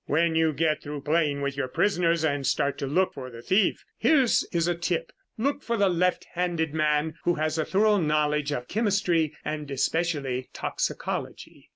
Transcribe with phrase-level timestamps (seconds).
[0.07, 3.85] "When you get through playing with your prisoners and start to look for the thief,
[3.99, 5.11] here is a tip.
[5.37, 10.49] Look for a left handed man who has a thorough knowledge of chemistry and especially
[10.53, 11.69] toxicology."